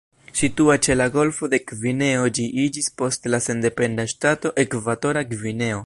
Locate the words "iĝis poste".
2.65-3.35